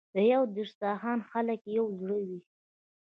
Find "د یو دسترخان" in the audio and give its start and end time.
0.13-1.19